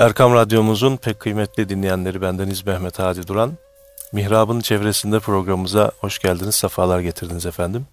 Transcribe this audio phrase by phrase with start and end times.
[0.00, 3.52] Erkam Radyomuzun pek kıymetli dinleyenleri bendeniz Mehmet Hadi Duran.
[4.12, 7.86] Mihrab'ın çevresinde programımıza hoş geldiniz, sefalar getirdiniz efendim.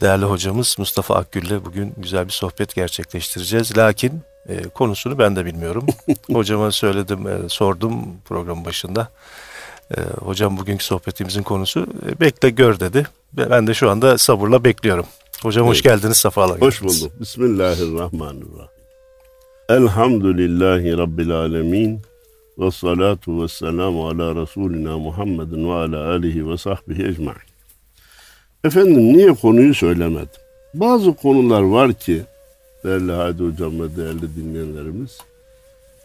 [0.00, 3.76] Değerli hocamız Mustafa Akgül ile bugün güzel bir sohbet gerçekleştireceğiz.
[3.76, 5.86] Lakin e, konusunu ben de bilmiyorum.
[6.32, 9.08] Hocama söyledim, e, sordum programın başında.
[9.96, 13.06] E, hocam bugünkü sohbetimizin konusu e, bekle gör dedi.
[13.32, 15.06] Ben de şu anda sabırla bekliyorum.
[15.42, 15.74] Hocam evet.
[15.74, 17.20] hoş geldiniz, sefalar Hoş bulduk.
[17.20, 18.77] Bismillahirrahmanirrahim.
[19.68, 22.00] Elhamdülillahi Rabbil alemin.
[22.58, 27.48] Ve salatu ve selamu ala Resulina Muhammedin ve ala alihi ve sahbihi ecma'in.
[28.64, 30.28] Efendim niye konuyu söylemedim?
[30.74, 32.22] Bazı konular var ki
[32.84, 35.18] değerli Hadi Hocam ve değerli dinleyenlerimiz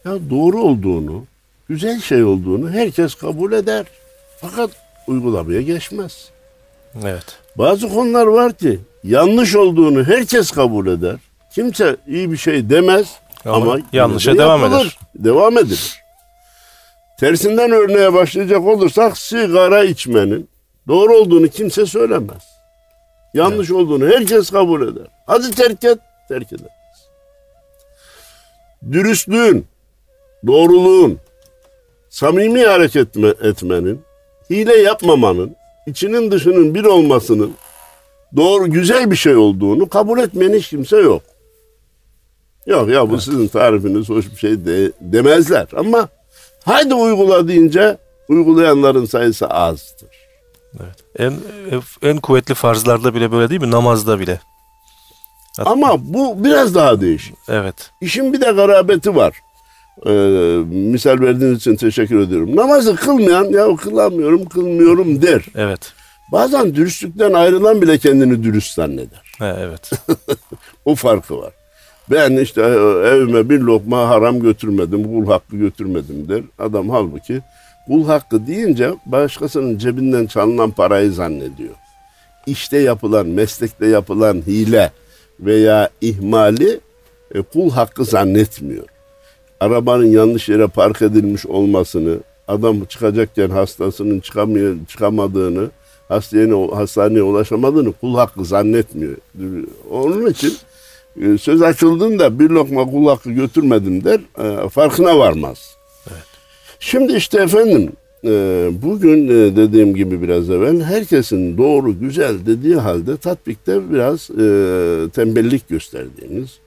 [0.05, 1.25] ya doğru olduğunu,
[1.69, 3.85] güzel şey olduğunu herkes kabul eder.
[4.41, 4.69] Fakat
[5.07, 6.29] uygulamaya geçmez.
[7.03, 7.39] Evet.
[7.57, 11.15] Bazı konular var ki yanlış olduğunu herkes kabul eder.
[11.55, 14.97] Kimse iyi bir şey demez ama, ama yanlışa devam yapılır, eder.
[15.15, 16.03] Devam edilir.
[17.19, 20.49] Tersinden örneğe başlayacak olursak sigara içmenin
[20.87, 22.43] doğru olduğunu kimse söylemez.
[23.33, 23.79] Yanlış evet.
[23.79, 25.07] olduğunu herkes kabul eder.
[25.25, 26.69] Hadi terk et, terk eder.
[28.91, 29.65] Dürüstlüğün,
[30.47, 31.19] doğruluğun,
[32.09, 34.01] samimi hareket etmenin,
[34.49, 35.55] hile yapmamanın,
[35.87, 37.53] içinin dışının bir olmasının
[38.35, 41.23] doğru güzel bir şey olduğunu kabul etmeyen hiç kimse yok.
[42.67, 43.23] Yok ya bu evet.
[43.23, 46.09] sizin tarifiniz hoş bir şey de, demezler ama
[46.65, 47.97] haydi uygula deyince
[48.29, 50.09] uygulayanların sayısı azdır.
[50.79, 50.95] Evet.
[51.19, 51.33] En
[52.09, 53.71] en kuvvetli farzlarda bile böyle değil mi?
[53.71, 54.39] Namazda bile.
[55.57, 55.69] Hatta...
[55.69, 57.35] Ama bu biraz daha değişik.
[57.49, 57.91] Evet.
[58.01, 59.39] İşin bir de garabeti var.
[60.05, 60.11] Ee,
[60.65, 62.55] misal verdiğiniz için teşekkür ediyorum.
[62.55, 65.41] Namazı kılmayan ya kılamıyorum, kılmıyorum der.
[65.55, 65.93] Evet.
[66.31, 69.21] Bazen dürüstlükten ayrılan bile kendini dürüst zanneder.
[69.39, 69.91] He, evet.
[70.85, 71.53] o farkı var.
[72.11, 72.65] Ben işte e,
[73.07, 76.41] evime bir lokma haram götürmedim, kul hakkı götürmedim der.
[76.59, 77.41] Adam halbuki
[77.87, 81.73] kul hakkı deyince başkasının cebinden çalınan parayı zannediyor.
[82.47, 84.91] İşte yapılan, meslekte yapılan hile
[85.39, 86.79] veya ihmali
[87.35, 88.85] e, kul hakkı zannetmiyor.
[89.59, 95.69] Arabanın yanlış yere park edilmiş olmasını, adam çıkacakken hastasının çıkamıyor, çıkamadığını,
[96.07, 99.17] hastaneye, hastaneye ulaşamadığını kul hakkı zannetmiyor.
[99.91, 100.53] Onun için
[101.41, 105.75] söz açıldığında bir lokma kul hakkı götürmedim der, e, farkına varmaz.
[106.11, 106.23] Evet.
[106.79, 107.91] Şimdi işte efendim
[108.23, 108.29] e,
[108.81, 114.27] bugün dediğim gibi biraz evvel herkesin doğru güzel dediği halde tatbikte biraz
[115.13, 116.59] tembellik gösterdiğimiz,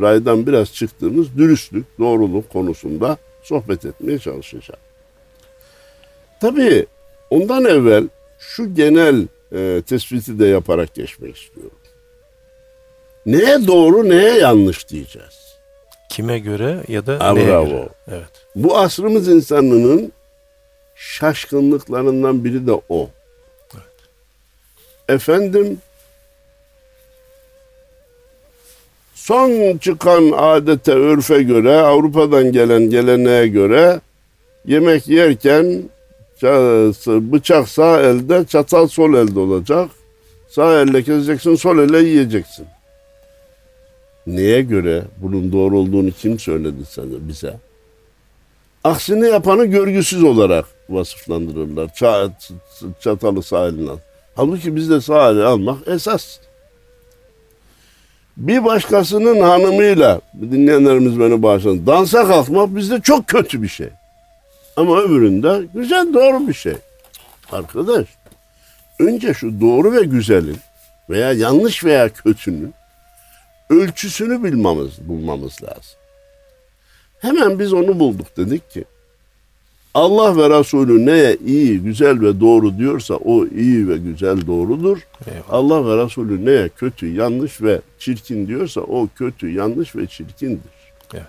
[0.00, 4.80] raydan biraz çıktığımız dürüstlük, doğruluk konusunda sohbet etmeye çalışacağım.
[6.40, 6.86] Tabii
[7.30, 8.08] ondan evvel
[8.38, 9.26] şu genel
[9.82, 11.76] tespiti de yaparak geçmek istiyorum.
[13.26, 15.56] Neye doğru neye yanlış diyeceğiz.
[16.08, 17.66] Kime göre ya da ha, neye bravo.
[17.66, 17.88] göre?
[18.08, 18.46] Evet.
[18.54, 20.12] Bu asrımız insanının
[20.94, 23.10] şaşkınlıklarından biri de o.
[23.74, 24.08] Evet.
[25.08, 25.78] Efendim
[29.14, 34.00] son çıkan adete, örfe göre, Avrupa'dan gelen geleneğe göre
[34.66, 35.82] yemek yerken
[37.06, 39.90] bıçak sağ elde, çatal sol elde olacak.
[40.48, 42.66] Sağ elle keseceksin, sol elle yiyeceksin.
[44.26, 47.54] Neye göre bunun doğru olduğunu kim söyledi sana bize?
[48.84, 51.94] Aksini yapanı görgüsüz olarak vasıflandırırlar.
[51.94, 52.50] Çat,
[53.00, 53.98] çatalı sağ eline al.
[54.36, 56.38] Halbuki bizde sağ eline almak esas.
[58.36, 63.88] Bir başkasının hanımıyla, dinleyenlerimiz beni bağışlasın, dansa kalkmak bizde çok kötü bir şey.
[64.76, 66.74] Ama öbüründe güzel doğru bir şey.
[67.52, 68.06] Arkadaş,
[68.98, 70.56] önce şu doğru ve güzelin
[71.10, 72.74] veya yanlış veya kötünün
[73.70, 75.98] ölçüsünü bilmemiz, bulmamız lazım.
[77.18, 78.84] Hemen biz onu bulduk dedik ki
[79.96, 84.98] Allah ve Resulü neye iyi, güzel ve doğru diyorsa o iyi ve güzel doğrudur.
[85.26, 85.44] Eyvallah.
[85.48, 90.70] Allah ve Resulü neye kötü, yanlış ve çirkin diyorsa o kötü, yanlış ve çirkindir.
[91.14, 91.22] Evet.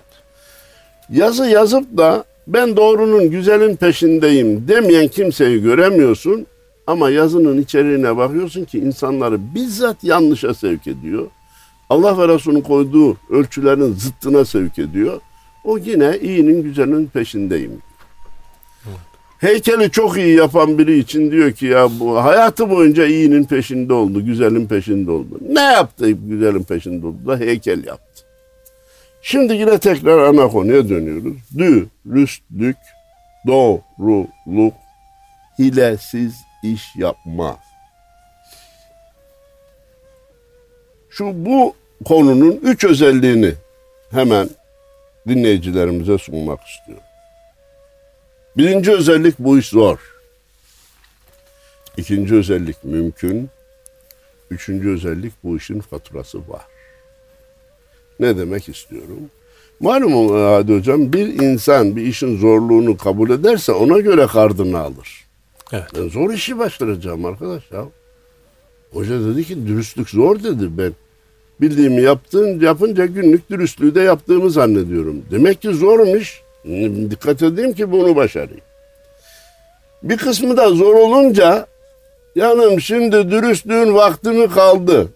[1.10, 6.46] Yazı yazıp da ben doğrunun, güzelin peşindeyim demeyen kimseyi göremiyorsun.
[6.88, 11.28] Ama yazının içeriğine bakıyorsun ki insanları bizzat yanlışa sevk ediyor.
[11.90, 15.22] Allah ve Resulü'nün koyduğu ölçülerin zıttına sevk ediyor.
[15.64, 17.82] O yine iyinin güzelinin peşindeyim.
[19.40, 24.26] Heykeli çok iyi yapan biri için diyor ki ya bu hayatı boyunca iyinin peşinde oldu,
[24.26, 25.40] güzelin peşinde oldu.
[25.50, 28.24] Ne yaptı güzelin peşinde oldu da heykel yaptı.
[29.22, 31.38] Şimdi yine tekrar ana konuya dönüyoruz.
[31.58, 32.78] Dürüstlük,
[33.48, 34.74] doğruluk,
[35.60, 37.58] hilesiz iş yapma.
[41.18, 41.76] Şu bu
[42.06, 43.54] konunun üç özelliğini
[44.12, 44.50] hemen
[45.28, 47.04] dinleyicilerimize sunmak istiyorum.
[48.58, 49.98] Birinci özellik bu iş zor.
[51.98, 53.50] İkinci özellik mümkün.
[54.52, 56.66] Üçüncü özellik bu işin faturası var.
[58.20, 59.30] Ne demek istiyorum?
[59.80, 65.26] Malum Hadi Hocam bir insan bir işin zorluğunu kabul ederse ona göre kardını alır.
[65.72, 65.88] Evet.
[65.96, 67.86] Ben zor işi başlayacağım arkadaş ya.
[68.94, 70.94] Hoca dedi ki dürüstlük zor dedi ben.
[71.62, 75.26] Bildiğimi yaptığın, yapınca günlük dürüstlüğü de yaptığımı zannediyorum.
[75.32, 76.42] Demek ki zormuş.
[77.10, 78.62] Dikkat edeyim ki bunu başarayım.
[80.04, 81.68] Bir kısmı da zor olunca
[82.36, 85.08] yanım şimdi dürüstlüğün vakti mi kaldı?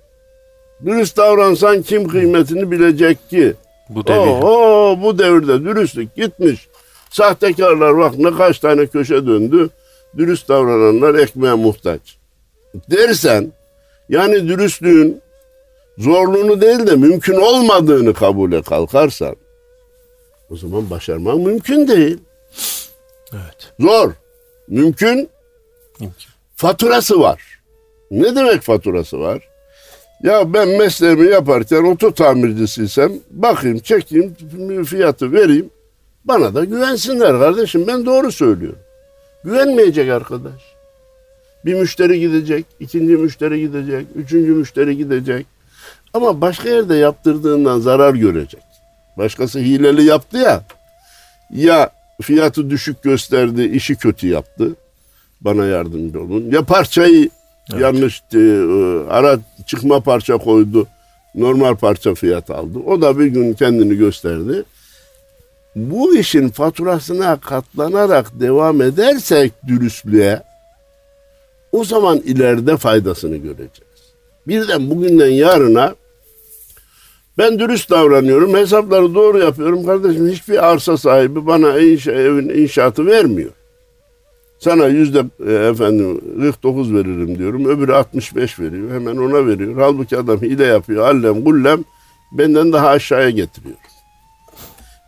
[0.85, 3.53] Dürüst davransan kim kıymetini bilecek ki?
[3.89, 4.17] Bu devir.
[4.17, 6.67] Oho, bu devirde dürüstlük gitmiş.
[7.09, 9.69] Sahtekarlar bak ne kaç tane köşe döndü.
[10.17, 12.01] Dürüst davrananlar ekmeğe muhtaç.
[12.91, 13.51] Dersen
[14.09, 15.21] yani dürüstlüğün
[15.97, 19.35] zorluğunu değil de mümkün olmadığını kabule kalkarsan
[20.49, 22.17] o zaman başarman mümkün değil.
[23.33, 23.73] Evet.
[23.79, 24.11] Zor.
[24.67, 25.29] Mümkün.
[25.99, 26.31] İmkan.
[26.55, 27.61] Faturası var.
[28.11, 29.49] Ne demek faturası var?
[30.23, 34.35] Ya ben mesleğimi yaparken oto tamircisiysem bakayım çekeyim
[34.83, 35.69] fiyatı vereyim.
[36.25, 38.79] Bana da güvensinler kardeşim ben doğru söylüyorum.
[39.43, 40.61] Güvenmeyecek arkadaş.
[41.65, 45.45] Bir müşteri gidecek, ikinci müşteri gidecek, üçüncü müşteri gidecek.
[46.13, 48.61] Ama başka yerde yaptırdığından zarar görecek.
[49.17, 50.61] Başkası hileli yaptı ya.
[51.51, 51.89] Ya
[52.21, 54.75] fiyatı düşük gösterdi, işi kötü yaptı.
[55.41, 56.51] Bana yardımcı olun.
[56.51, 57.29] Ya parçayı
[57.79, 58.39] yanlış e, e,
[59.09, 60.87] ara çıkma parça koydu.
[61.35, 62.79] Normal parça fiyat aldı.
[62.87, 64.63] O da bir gün kendini gösterdi.
[65.75, 70.43] Bu işin faturasına katlanarak devam edersek dürüstlüğe
[71.71, 74.01] o zaman ileride faydasını göreceğiz.
[74.47, 75.95] Birden bugünden yarına
[77.37, 79.85] ben dürüst davranıyorum, hesapları doğru yapıyorum.
[79.85, 83.51] Kardeşim hiçbir arsa sahibi bana inşa, evin inşaatı vermiyor.
[84.59, 87.65] Sana yüzde e, efendim 49 veririm diyorum.
[87.65, 88.91] Öbürü 65 veriyor.
[88.91, 89.75] Hemen ona veriyor.
[89.77, 91.07] Halbuki adam hile yapıyor.
[91.07, 91.83] Allem gullem
[92.31, 93.75] benden daha aşağıya getiriyor.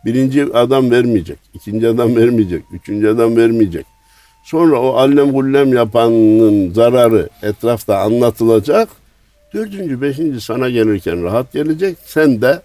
[0.04, 1.38] Birinci adam vermeyecek.
[1.54, 2.64] ikinci adam vermeyecek.
[2.72, 3.86] Üçüncü adam vermeyecek.
[4.44, 8.88] Sonra o allem gullem yapanın zararı etrafta anlatılacak.
[9.54, 11.96] Dördüncü, beşinci sana gelirken rahat gelecek.
[12.04, 12.60] Sen de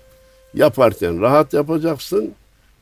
[0.54, 2.32] yaparken rahat yapacaksın.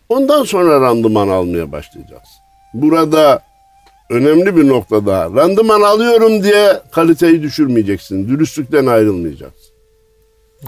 [0.10, 2.38] Ondan sonra randıman almaya başlayacaksın.
[2.74, 3.42] Burada
[4.10, 5.24] önemli bir nokta daha.
[5.24, 8.30] Randıman alıyorum diye kaliteyi düşürmeyeceksin.
[8.30, 9.74] Dürüstlükten ayrılmayacaksın.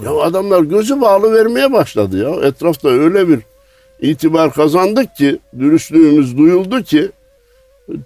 [0.04, 2.48] Ya adamlar gözü bağlı vermeye başladı ya.
[2.48, 3.40] Etrafta öyle bir
[4.00, 7.10] itibar kazandık ki, dürüstlüğümüz duyuldu ki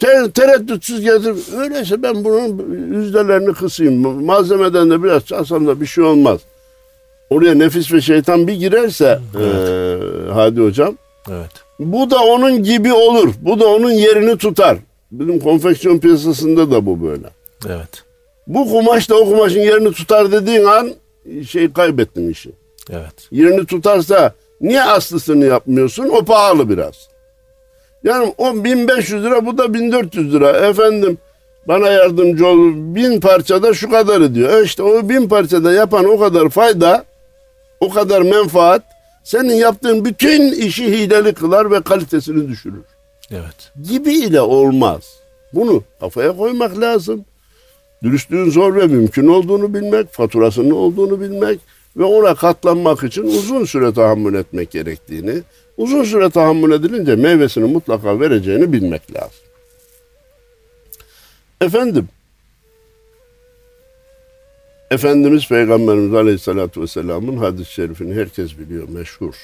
[0.01, 1.35] te- tereddütsüz getir.
[1.59, 2.59] Öyleyse ben bunun
[2.99, 4.25] yüzdelerini kısayım.
[4.25, 6.41] Malzemeden de biraz çalsam da bir şey olmaz.
[7.31, 9.97] Oraya nefis ve şeytan bir girerse eee,
[10.33, 10.95] hadi hocam
[11.31, 11.51] Evet.
[11.79, 13.35] bu da onun gibi olur.
[13.41, 14.77] Bu da onun yerini tutar.
[15.13, 17.27] Bizim konfeksiyon piyasasında da bu böyle.
[17.69, 17.89] Evet.
[18.47, 20.91] Bu kumaş da o kumaşın yerini tutar dediğin an
[21.49, 22.51] şey kaybettin işi.
[22.91, 23.29] Evet.
[23.31, 26.09] Yerini tutarsa niye aslısını yapmıyorsun?
[26.09, 27.09] O pahalı biraz.
[28.05, 30.51] Yani o 1500 lira bu da 1400 lira.
[30.51, 31.19] Efendim
[31.69, 32.59] bana yardımcı ol.
[32.75, 34.59] Bin parçada şu kadar ediyor.
[34.59, 37.05] E işte o bin parçada yapan o kadar fayda,
[37.81, 38.83] o kadar menfaat
[39.25, 42.83] senin yaptığın bütün işi hileli kılar ve kalitesini düşürür
[43.31, 43.73] Evet.
[43.89, 45.03] gibi ile olmaz.
[45.53, 47.25] Bunu kafaya koymak lazım.
[48.03, 51.61] Dürüstlüğün zor ve mümkün olduğunu bilmek, faturasının olduğunu bilmek
[51.97, 55.43] ve ona katlanmak için uzun süre tahammül etmek gerektiğini,
[55.77, 59.45] uzun süre tahammül edilince meyvesini mutlaka vereceğini bilmek lazım.
[61.61, 62.09] Efendim,
[64.91, 69.35] Efendimiz Peygamberimiz Aleyhisselatü Vesselam'ın hadis-i şerifini herkes biliyor, meşhur.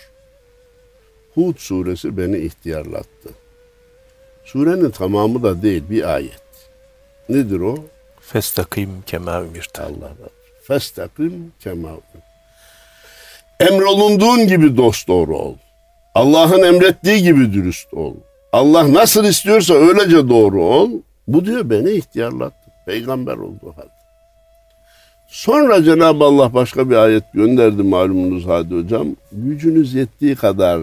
[1.35, 3.29] Hud suresi beni ihtiyarlattı.
[4.45, 6.43] Surenin tamamı da değil bir ayet.
[7.29, 7.85] Nedir o?
[8.21, 9.83] Festakim kema ümirte.
[9.83, 10.11] Allah
[10.63, 11.91] Festakim kema
[13.61, 15.55] Emrolunduğun gibi dost doğru ol.
[16.21, 18.15] Allah'ın emrettiği gibi dürüst ol.
[18.53, 20.91] Allah nasıl istiyorsa öylece doğru ol.
[21.29, 22.71] Bu diyor beni ihtiyarlattı.
[22.87, 24.01] Peygamber olduğu halde.
[25.29, 29.07] Sonra Cenab-ı Allah başka bir ayet gönderdi malumunuz Hadi Hocam.
[29.33, 30.81] Gücünüz yettiği kadar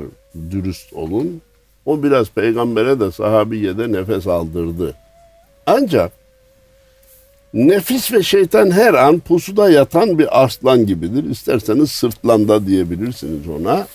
[0.51, 1.41] dürüst olun.
[1.85, 4.95] O biraz peygambere de sahabiye de nefes aldırdı.
[5.65, 6.11] Ancak
[7.53, 11.29] nefis ve şeytan her an pusuda yatan bir aslan gibidir.
[11.29, 13.87] İsterseniz sırtlanda diyebilirsiniz ona.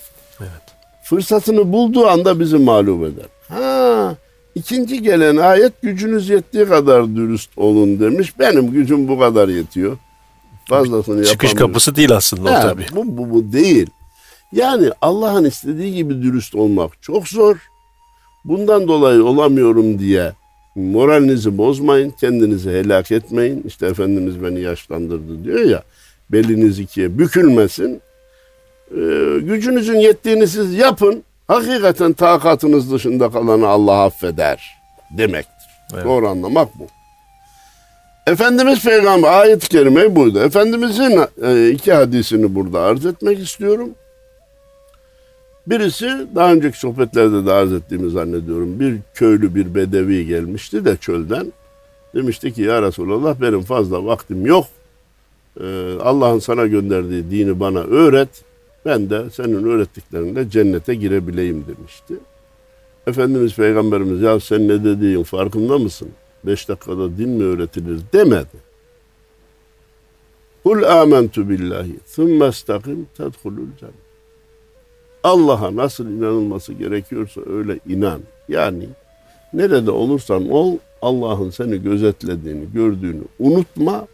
[1.05, 3.27] Fırsatını bulduğu anda bizi mağlup eder.
[3.49, 4.17] Ha,
[4.55, 8.39] ikinci gelen ayet gücünüz yettiği kadar dürüst olun demiş.
[8.39, 9.97] Benim gücüm bu kadar yetiyor.
[10.69, 12.87] Fazlasını Çıkış kapısı değil aslında o Ha, tabii.
[12.95, 13.87] Bu, bu, bu değil.
[14.53, 17.57] Yani Allah'ın istediği gibi dürüst olmak çok zor.
[18.45, 20.33] Bundan dolayı olamıyorum diye
[20.75, 23.63] moralinizi bozmayın, kendinizi helak etmeyin.
[23.67, 25.83] İşte Efendimiz beni yaşlandırdı diyor ya,
[26.33, 28.01] beliniz ikiye bükülmesin.
[28.97, 31.23] Ee, gücünüzün yettiğini siz yapın.
[31.49, 34.79] Hakikaten takatınız dışında kalanı Allah affeder
[35.11, 35.69] demektir.
[35.95, 36.05] Evet.
[36.05, 36.87] Doğru anlamak bu.
[38.27, 40.39] Efendimiz Peygamber ayet-i kerime buydu.
[40.39, 43.91] Efendimizin e, iki hadisini burada arz etmek istiyorum.
[45.67, 48.81] Birisi daha önceki sohbetlerde de arz ettiğimi zannediyorum.
[48.81, 51.53] Bir köylü bir bedevi gelmişti de çölden.
[52.15, 54.67] Demişti ki ya Resulallah benim fazla vaktim yok.
[55.61, 58.29] Ee, Allah'ın sana gönderdiği dini bana öğret.
[58.85, 62.15] Ben de senin öğrettiklerinle cennete girebileyim demişti.
[63.07, 66.09] Efendimiz Peygamberimiz ya sen ne dediğin farkında mısın?
[66.45, 68.73] Beş dakikada din mi öğretilir demedi.
[70.63, 73.95] Kul amentu billahi thumma istakim tedhulul cennet.
[75.25, 78.21] Allah'a nasıl inanılması gerekiyorsa öyle inan.
[78.49, 78.89] Yani
[79.53, 84.07] nerede olursan ol Allah'ın seni gözetlediğini, gördüğünü unutma.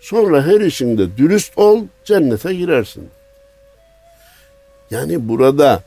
[0.00, 3.08] Sonra her işinde dürüst ol, cennete girersin.
[4.90, 5.82] Yani burada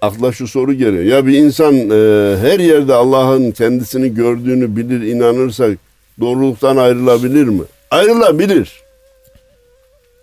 [0.00, 1.04] akla şu soru geliyor.
[1.04, 5.68] Ya bir insan e, her yerde Allah'ın kendisini gördüğünü bilir, inanırsa
[6.20, 7.62] doğruluktan ayrılabilir mi?
[7.90, 8.84] Ayrılabilir.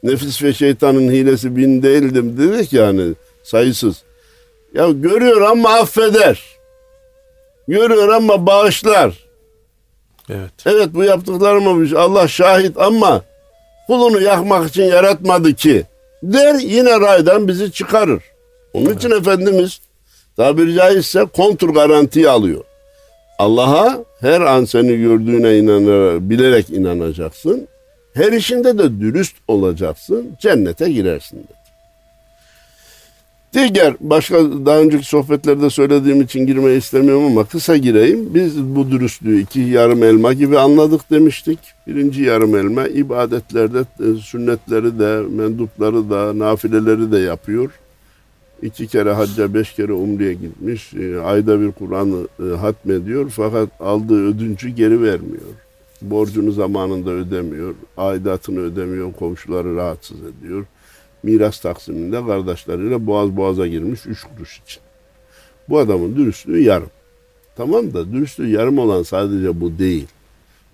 [0.04, 3.13] Nefis ve şeytanın hilesi bin değildim dedik yani
[3.44, 4.04] sayısız.
[4.74, 6.44] Ya görüyor ama affeder.
[7.68, 9.13] Görüyor ama bağışlar.
[10.30, 10.51] Evet.
[10.66, 13.22] Evet bu yaptıklarımı Allah şahit ama
[13.88, 15.86] kulunu yakmak için yaratmadı ki.
[16.24, 18.24] Der yine raydan bizi çıkarır.
[18.74, 18.98] Onun evet.
[18.98, 19.80] için Efendimiz
[20.38, 22.63] tabiri caizse kontur garantiyi alıyor.
[23.40, 27.68] Allah'a her an seni gördüğüne inanarak, bilerek inanacaksın.
[28.13, 30.38] Her işinde de dürüst olacaksın.
[30.42, 31.61] Cennete girersin dedi.
[33.53, 38.34] Diğer başka daha önceki sohbetlerde söylediğim için girmeyi istemiyorum ama kısa gireyim.
[38.34, 41.60] Biz bu dürüstlüğü iki yarım elma gibi anladık demiştik.
[41.88, 47.72] Birinci yarım elma ibadetlerde e, sünnetleri de, mendupları da, nafileleri de yapıyor.
[48.62, 50.93] İki kere hacca, beş kere umreye gitmiş.
[50.93, 55.51] E, ayda bir Kur'an'ı e, hatmediyor fakat aldığı ödüncü geri vermiyor.
[56.01, 60.65] Borcunu zamanında ödemiyor, aidatını ödemiyor, komşuları rahatsız ediyor
[61.24, 64.82] miras taksiminde kardeşleriyle boğaz boğaza girmiş üç kuruş için.
[65.70, 66.90] Bu adamın dürüstlüğü yarım.
[67.56, 70.08] Tamam da dürüstlüğü yarım olan sadece bu değil.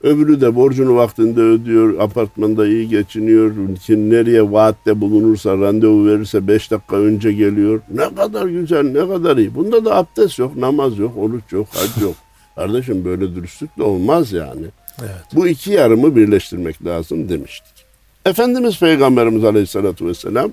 [0.03, 3.51] Öbürü de borcunu vaktinde ödüyor, apartmanda iyi geçiniyor,
[3.85, 7.81] kim nereye vaatte bulunursa, randevu verirse beş dakika önce geliyor.
[7.93, 9.55] Ne kadar güzel, ne kadar iyi.
[9.55, 12.15] Bunda da abdest yok, namaz yok, oruç yok, hac yok.
[12.55, 14.65] Kardeşim böyle dürüstlük de olmaz yani.
[14.99, 15.35] Evet.
[15.35, 17.76] Bu iki yarımı birleştirmek lazım demiştik.
[18.27, 20.51] Efendimiz Peygamberimiz Aleyhisselatü Vesselam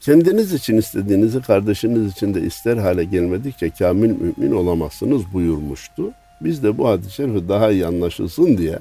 [0.00, 6.10] kendiniz için istediğinizi kardeşiniz için de ister hale gelmedikçe kamil mümin olamazsınız buyurmuştu.
[6.40, 8.78] Biz de bu hadis-i şerifi daha iyi anlaşılsın diye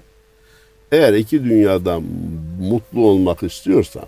[0.91, 2.00] eğer iki dünyada
[2.60, 4.05] mutlu olmak istiyorsan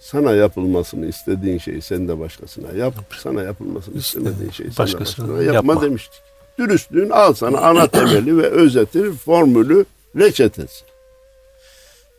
[0.00, 2.94] sana yapılmasını istediğin şeyi sen de başkasına yap.
[3.22, 6.20] Sana yapılmasını istemediğin şeyi sen de başkasına yapma, yapma demiştik.
[6.58, 9.84] Dürüstlüğün al sana ana temeli ve özeti, formülü
[10.16, 10.84] reçetesi.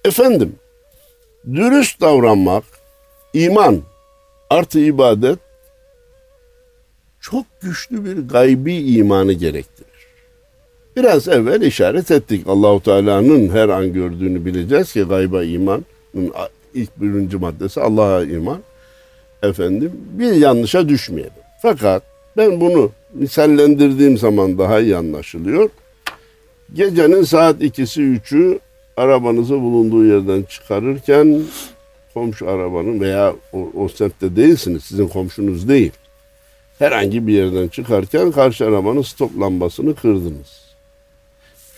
[0.06, 0.56] Efendim,
[1.54, 2.64] dürüst davranmak,
[3.34, 3.82] iman
[4.50, 5.40] artı ibadet
[7.22, 9.94] çok güçlü bir gaybi imanı gerektirir.
[10.96, 12.48] Biraz evvel işaret ettik.
[12.48, 15.86] Allahu Teala'nın her an gördüğünü bileceğiz ki gayba imanın
[16.74, 18.60] ilk birinci maddesi Allah'a iman.
[19.44, 21.34] Efendim bir yanlışa düşmeyelim.
[21.62, 22.04] Fakat
[22.38, 25.70] ben bunu misallendirdiğim zaman daha iyi anlaşılıyor.
[26.74, 28.60] Gecenin saat ikisi üçü
[28.98, 31.44] arabanızı bulunduğu yerden çıkarırken
[32.14, 35.92] komşu arabanın veya o, o semtte değilsiniz, sizin komşunuz değil.
[36.80, 40.64] Herhangi bir yerden çıkarken karşı arabanın stop lambasını kırdınız.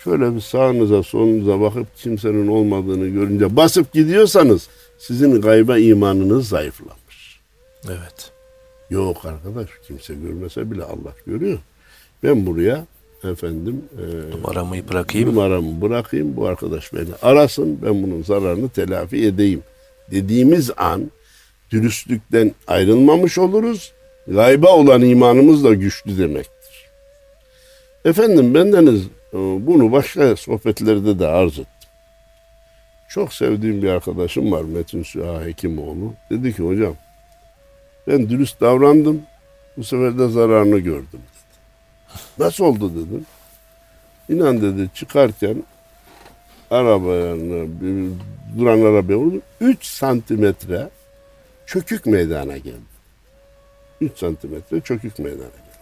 [0.03, 7.39] Şöyle bir sağınıza solunuza bakıp kimsenin olmadığını görünce basıp gidiyorsanız sizin gayba imanınız zayıflamış.
[7.87, 8.31] Evet.
[8.89, 11.59] Yok arkadaş kimse görmese bile Allah görüyor.
[12.23, 12.85] Ben buraya
[13.23, 15.29] efendim e, numaramı bırakayım.
[15.29, 19.63] Numaramı bırakayım bu arkadaş beni arasın ben bunun zararını telafi edeyim
[20.11, 21.11] dediğimiz an
[21.71, 23.93] dürüstlükten ayrılmamış oluruz.
[24.27, 26.89] Gayba olan imanımız da güçlü demektir.
[28.05, 29.01] Efendim bendeniz
[29.33, 31.65] e, bunu başka sohbetlerde de arz ettim.
[33.09, 36.13] Çok sevdiğim bir arkadaşım var Metin Süha Hekimoğlu.
[36.29, 36.95] Dedi ki hocam
[38.07, 39.21] ben dürüst davrandım.
[39.77, 41.19] Bu sefer de zararını gördüm.
[42.39, 43.25] Nasıl oldu dedim.
[44.29, 45.63] İnan dedi çıkarken
[46.71, 48.17] arabanın
[48.59, 49.41] duran arabaya vurdum.
[49.61, 50.89] 3 santimetre
[51.65, 52.95] çökük meydana geldi.
[54.01, 55.75] 3 santimetre çökük meydana geldi.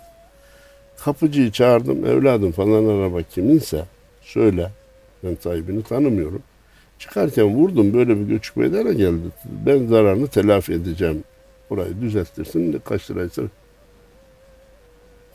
[0.99, 2.05] Kapıcıyı çağırdım.
[2.05, 3.85] Evladım falan araba kiminse
[4.21, 4.71] söyle.
[5.23, 6.43] Ben sahibini tanımıyorum.
[6.99, 9.23] Çıkarken vurdum böyle bir göçük meydana geldi.
[9.65, 11.23] Ben zararını telafi edeceğim.
[11.69, 12.81] Burayı düzelttirsin.
[12.85, 13.41] Kaç liraysa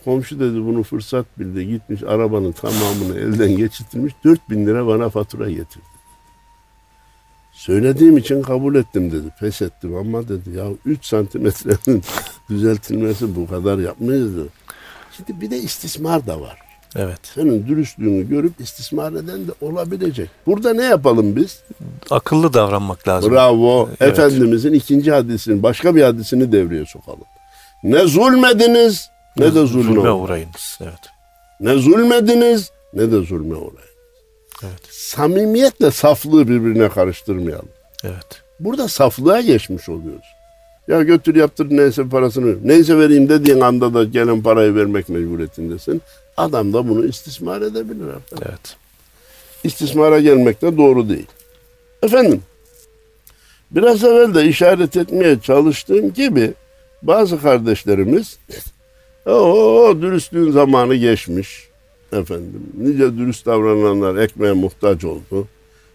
[0.09, 1.69] Komşu dedi bunu fırsat bildi.
[1.69, 4.15] Gitmiş arabanın tamamını elden geçirtmiş.
[4.25, 5.85] 4000 lira bana fatura getirdi.
[7.53, 9.29] Söylediğim için kabul ettim dedi.
[9.41, 12.03] Pes ettim ama dedi ya 3 santimetrenin
[12.51, 14.49] düzeltilmesi bu kadar yapmayız dedi.
[15.17, 16.59] Şimdi bir de istismar da var.
[16.97, 17.21] Evet.
[17.35, 20.31] Senin dürüstlüğünü görüp istismar eden de olabilecek.
[20.47, 21.63] Burada ne yapalım biz?
[22.11, 23.33] Akıllı davranmak lazım.
[23.33, 23.89] Bravo.
[24.01, 24.19] Evet.
[24.19, 27.25] Efendimizin ikinci hadisini, başka bir hadisini devreye sokalım.
[27.83, 30.25] Ne zulmediniz ne de zulme, zulme uğrayın.
[30.25, 30.79] uğrayınız.
[30.81, 31.01] Evet.
[31.61, 33.89] Ne zulmediniz ne de zulme uğrayın.
[34.63, 34.81] Evet.
[34.91, 37.69] Samimiyetle saflığı birbirine karıştırmayalım.
[38.05, 38.43] Evet.
[38.61, 40.27] Burada saflığa geçmiş oluyoruz.
[40.89, 42.69] Ya götür yaptır neyse parasını.
[42.69, 46.03] Neyse vereyim dediğin anda da gelen parayı vermek mecburiyetindesin.
[46.37, 48.39] Adam da bunu istismar edebilir artık.
[48.49, 48.77] Evet.
[49.65, 51.27] istismara gelmek de doğru değil.
[52.03, 52.43] Efendim,
[53.71, 56.55] biraz evvel de işaret etmeye çalıştığım gibi
[57.03, 58.39] bazı kardeşlerimiz
[59.33, 61.69] o dürüstlüğün zamanı geçmiş
[62.13, 62.63] efendim.
[62.79, 65.49] Nice dürüst davrananlar ekmeğe muhtaç oldu.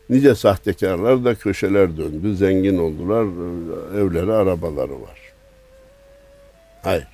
[0.09, 3.25] Nice sahtekarlar da köşeler döndü, zengin oldular,
[3.97, 5.19] evleri, arabaları var.
[6.81, 7.07] Hayır.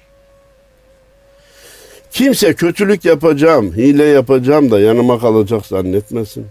[2.11, 6.47] Kimse kötülük yapacağım, hile yapacağım da yanıma kalacak zannetmesin.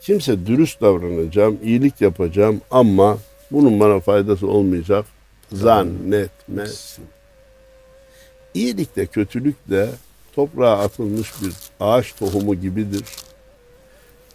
[0.00, 3.18] Kimse dürüst davranacağım, iyilik yapacağım ama
[3.50, 5.04] bunun bana faydası olmayacak
[5.52, 7.04] zannetmesin.
[8.54, 9.88] İyilik de kötülük de
[10.34, 13.04] toprağa atılmış bir ağaç tohumu gibidir.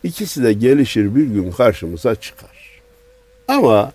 [0.03, 2.81] İkisi de gelişir bir gün karşımıza çıkar.
[3.47, 3.91] Ama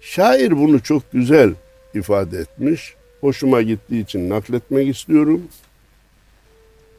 [0.00, 1.54] şair bunu çok güzel
[1.94, 2.94] ifade etmiş.
[3.20, 5.42] Hoşuma gittiği için nakletmek istiyorum.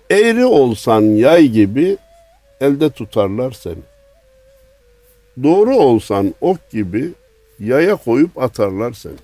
[0.09, 1.97] Eğri olsan yay gibi
[2.61, 3.83] elde tutarlar seni.
[5.43, 7.11] Doğru olsan ok gibi
[7.59, 9.17] yaya koyup atarlar seni.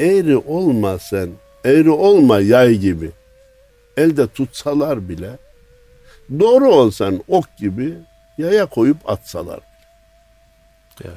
[0.00, 1.30] Eğri olma sen,
[1.64, 3.10] eğri olma yay gibi.
[3.96, 5.30] Elde tutsalar bile
[6.40, 7.94] doğru olsan ok gibi
[8.38, 9.60] yaya koyup atsalar.
[11.04, 11.14] Evet.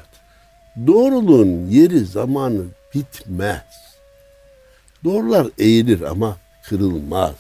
[0.88, 2.62] Doğruluğun yeri zamanı
[2.96, 3.62] bitmez.
[5.04, 7.36] Doğrular eğilir ama kırılmaz.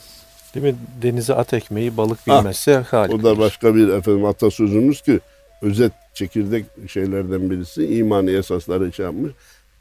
[0.55, 0.75] Değil mi?
[1.01, 3.13] Denize at ekmeği balık Ah, bilmezse halik.
[3.13, 5.19] O da başka bir efendim atasözümüz ki
[5.61, 9.31] özet çekirdek şeylerden birisi imani esasları şey yapmış.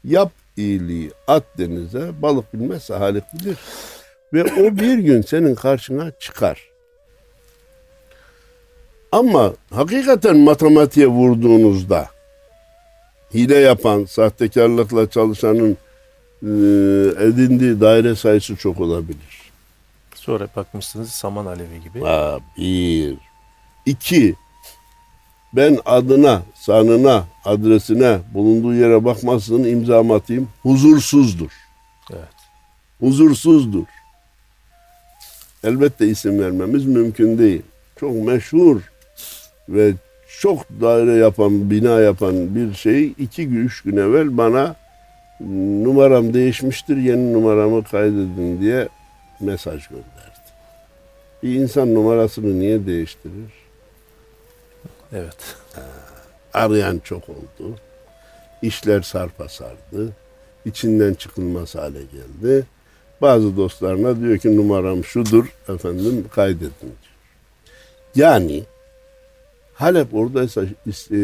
[0.03, 3.57] Yap iyiliği at denize balık bilmezse halik bilir.
[4.33, 6.69] Ve o bir gün senin karşına çıkar.
[9.11, 12.07] Ama hakikaten matematiğe vurduğunuzda
[13.33, 15.77] hile yapan, sahtekarlıkla çalışanın
[16.43, 16.47] e,
[17.25, 19.51] edindiği daire sayısı çok olabilir.
[20.15, 22.01] Sonra bakmışsınız saman alevi gibi.
[22.01, 23.17] Ha, bir.
[23.85, 24.35] İki.
[25.53, 30.49] Ben adına, sanına, adresine, bulunduğu yere bakmasın imza atayım.
[30.61, 31.51] Huzursuzdur.
[32.11, 32.33] Evet.
[32.99, 33.85] Huzursuzdur.
[35.63, 37.61] Elbette isim vermemiz mümkün değil.
[37.99, 38.81] Çok meşhur
[39.69, 39.93] ve
[40.39, 44.75] çok daire yapan, bina yapan bir şey iki gün, üç gün evvel bana
[45.83, 48.89] numaram değişmiştir, yeni numaramı kaydedin diye
[49.39, 50.13] mesaj gönderdi.
[51.43, 53.62] Bir insan numarasını niye değiştirir?
[55.13, 55.55] Evet.
[56.53, 57.75] Arayan çok oldu.
[58.61, 60.13] İşler sarpa sardı.
[60.65, 62.65] İçinden çıkılmaz hale geldi.
[63.21, 67.13] Bazı dostlarına diyor ki numaram şudur efendim kaydedin diyor.
[68.15, 68.63] Yani
[69.73, 71.19] Halep oradaysa e,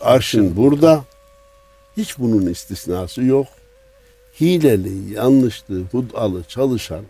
[0.00, 1.04] arşın burada.
[1.96, 3.46] Hiç bunun istisnası yok.
[4.40, 7.04] Hileli, yanlışlı, hudalı çalışan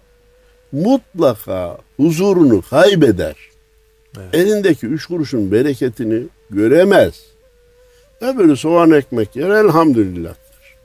[0.72, 3.34] mutlaka huzurunu kaybeder.
[4.22, 4.34] Evet.
[4.34, 7.22] Elindeki üç kuruşun bereketini göremez.
[8.20, 10.76] Öbürü soğan ekmek yer elhamdülillah'tır.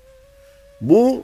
[0.82, 1.24] Bu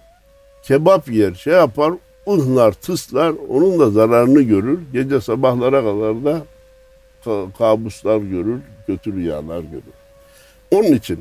[0.64, 1.94] kebap yer şey yapar
[2.26, 4.80] unlar tıslar onun da zararını görür.
[4.94, 6.42] Gece sabahlara kadar da
[7.26, 9.84] ka- kabuslar görür, kötü rüyalar görür.
[10.72, 11.20] Onun için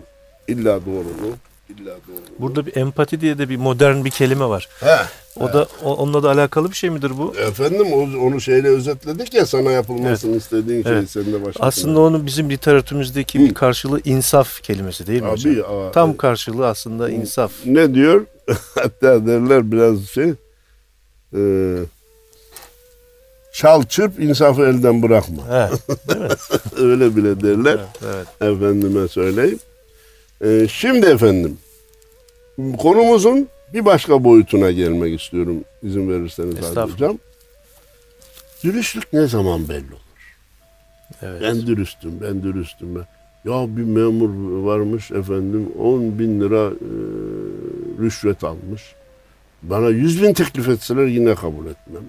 [0.49, 2.41] illa doğruluk, illa doğruluk.
[2.41, 4.69] Burada bir empati diye de bir modern bir kelime var.
[4.81, 4.97] He.
[5.41, 7.35] O da o- onunla da alakalı bir şey midir bu?
[7.37, 11.11] Efendim onu şeyle özetledik ya sana yapılmasını istediğin şey Evet.
[11.11, 11.65] sen de başka.
[11.67, 15.53] Aslında onun bizim literatürümüzdeki bir karşılığı insaf kelimesi değil mi hocam?
[15.55, 17.53] Abi, aa, Tam e- karşılığı aslında insaf.
[17.67, 18.27] ne diyor?
[18.75, 20.33] Hatta derler biraz şey
[21.37, 21.41] e,
[23.53, 25.43] Çal çırp insafı elden bırakma.
[25.53, 26.29] Evet, değil mi?
[26.91, 27.79] Öyle bile derler.
[28.05, 28.27] Evet.
[28.57, 29.59] Efendime söyleyeyim.
[30.45, 31.59] Ee, şimdi efendim
[32.79, 37.19] konumuzun bir başka boyutuna gelmek istiyorum izin verirseniz Hadi hocam.
[38.65, 40.37] Dürüstlük ne zaman belli olur?
[41.23, 41.43] evet.
[41.43, 42.95] Ben dürüstüm, ben dürüstüm.
[42.95, 43.07] Ben.
[43.51, 44.31] Ya bir memur
[44.67, 46.91] varmış efendim 10 bin lira e,
[48.03, 48.95] rüşvet almış.
[49.63, 52.03] Bana 100 bin teklif etseler yine kabul etmem.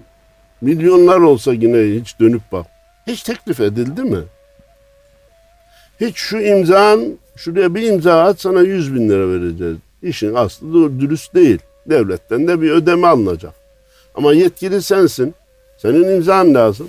[0.60, 2.66] Milyonlar olsa yine hiç dönüp bak.
[3.06, 4.18] Hiç teklif edildi mi?
[6.00, 9.76] Hiç şu imzan, şuraya bir imza at sana 100 bin lira vereceğiz.
[10.02, 11.58] İşin aslı dürüst değil.
[11.86, 13.54] Devletten de bir ödeme alınacak.
[14.14, 15.34] Ama yetkili sensin.
[15.78, 16.88] Senin imzan lazım.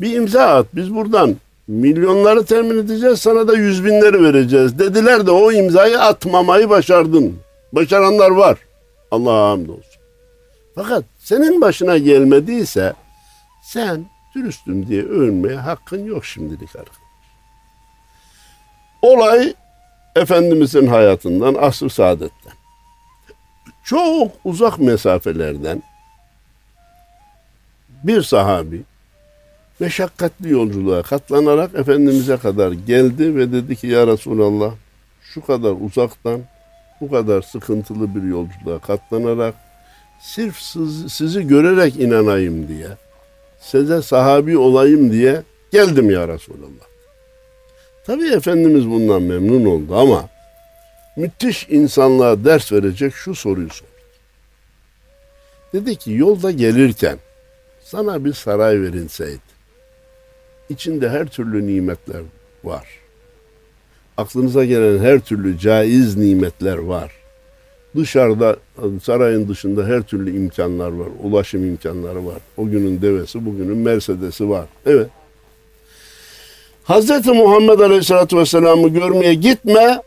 [0.00, 0.66] Bir imza at.
[0.74, 1.36] Biz buradan
[1.68, 3.20] milyonları temin edeceğiz.
[3.20, 4.78] Sana da yüz binleri vereceğiz.
[4.78, 7.36] Dediler de o imzayı atmamayı başardın.
[7.72, 8.58] Başaranlar var.
[9.10, 10.02] Allah'a hamdolsun.
[10.74, 12.92] Fakat senin başına gelmediyse
[13.62, 17.03] sen dürüstüm diye övünmeye hakkın yok şimdilik arkadaş.
[19.04, 19.54] Olay
[20.16, 22.52] Efendimizin hayatından, asr saadetten.
[23.84, 25.82] Çok uzak mesafelerden
[28.04, 28.82] bir sahabi
[29.80, 34.72] meşakkatli yolculuğa katlanarak Efendimiz'e kadar geldi ve dedi ki ya Resulallah
[35.22, 36.40] şu kadar uzaktan
[37.00, 39.54] bu kadar sıkıntılı bir yolculuğa katlanarak
[40.20, 42.88] sırf siz- sizi görerek inanayım diye
[43.60, 46.93] size sahabi olayım diye geldim ya Resulallah.
[48.06, 50.28] Tabii Efendimiz bundan memnun oldu ama
[51.16, 53.90] müthiş insanlığa ders verecek şu soruyu sordu.
[55.72, 57.18] Dedi ki yolda gelirken
[57.84, 59.54] sana bir saray verinseydi
[60.68, 62.22] içinde her türlü nimetler
[62.64, 62.88] var.
[64.16, 67.12] Aklınıza gelen her türlü caiz nimetler var.
[67.96, 68.56] Dışarıda
[69.02, 71.08] sarayın dışında her türlü imkanlar var.
[71.22, 72.38] Ulaşım imkanları var.
[72.56, 74.66] O günün devesi, bugünün Mercedes'i var.
[74.86, 75.08] Evet.
[76.84, 80.02] Hazreti Muhammed Aleyhisselatü Vesselam'ı görmeye gitme.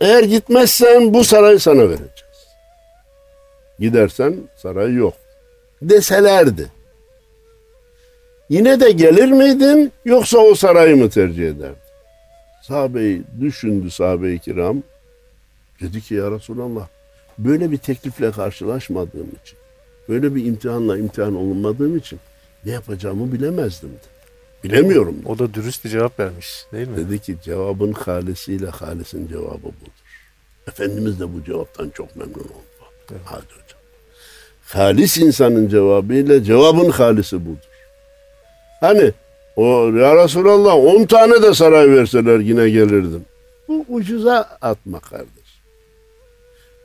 [0.00, 2.46] Eğer gitmezsen bu sarayı sana vereceğiz.
[3.78, 5.14] Gidersen saray yok.
[5.82, 6.66] Deselerdi.
[8.48, 11.76] Yine de gelir miydin yoksa o sarayı mı tercih ederdin?
[12.62, 14.82] Sahabeyi düşündü sahabe-i kiram.
[15.80, 16.88] Dedi ki ya Resulallah
[17.38, 19.58] böyle bir teklifle karşılaşmadığım için,
[20.08, 22.18] böyle bir imtihanla imtihan olunmadığım için
[22.64, 23.88] ne yapacağımı bilemezdim.
[23.88, 24.17] dedi.
[24.64, 25.16] Bilemiyorum.
[25.18, 25.28] dedi.
[25.28, 26.96] O da dürüst bir cevap vermiş değil mi?
[26.96, 29.98] Dedi ki cevabın halisiyle halisin cevabı budur.
[30.68, 33.18] Efendimiz de bu cevaptan çok memnun oldu.
[33.24, 33.78] Hadi hocam.
[34.64, 37.68] Halis insanın cevabıyla cevabın halisi budur.
[38.80, 39.12] Hani
[39.56, 43.24] o ya Resulallah 10 tane de saray verseler yine gelirdim.
[43.68, 45.28] Bu ucuza atma kardeş.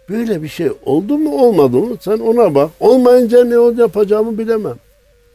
[0.09, 2.69] Böyle bir şey oldu mu olmadı mı sen ona bak.
[2.79, 4.75] Olmayınca ne yapacağımı bilemem.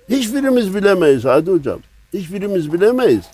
[0.08, 1.80] Hiçbirimiz bilemeyiz hadi hocam.
[2.12, 3.24] Hiçbirimiz bilemeyiz.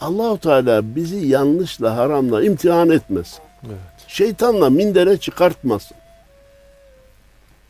[0.00, 3.38] Allahu Teala bizi yanlışla haramla imtihan etmesin.
[3.66, 3.78] Evet.
[4.08, 5.96] Şeytanla mindere çıkartmasın.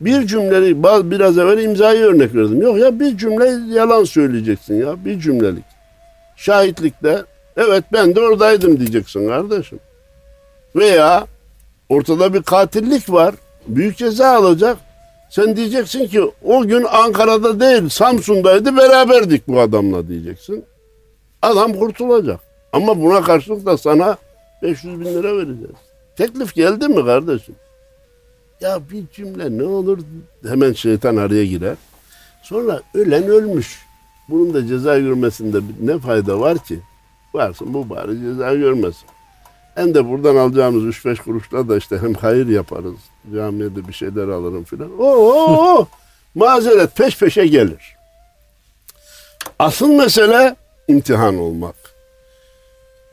[0.01, 2.61] Bir cümleyi baz- biraz evvel imzayı örnek verdim.
[2.61, 5.63] Yok ya bir cümle yalan söyleyeceksin ya bir cümlelik.
[6.35, 7.23] Şahitlikte
[7.57, 9.79] evet ben de oradaydım diyeceksin kardeşim.
[10.75, 11.25] Veya
[11.89, 13.35] ortada bir katillik var.
[13.67, 14.77] Büyük ceza alacak.
[15.31, 20.65] Sen diyeceksin ki o gün Ankara'da değil Samsun'daydı beraberdik bu adamla diyeceksin.
[21.41, 22.39] Adam kurtulacak.
[22.73, 24.17] Ama buna karşılık da sana
[24.61, 25.75] 500 bin lira vereceğiz.
[26.17, 27.55] Teklif geldi mi kardeşim?
[28.61, 29.99] Ya bir cümle ne olur
[30.47, 31.75] hemen şeytan araya girer.
[32.43, 33.79] Sonra ölen ölmüş.
[34.29, 36.79] Bunun da ceza görmesinde ne fayda var ki?
[37.33, 39.07] Varsın bu bari ceza görmesin.
[39.75, 43.10] Hem de buradan alacağımız 3-5 kuruşla da işte hem hayır yaparız.
[43.35, 44.99] Camiye de bir şeyler alırım filan.
[44.99, 45.87] Oo,
[46.35, 47.95] mazeret peş peşe gelir.
[49.59, 50.55] Asıl mesele
[50.87, 51.75] imtihan olmak.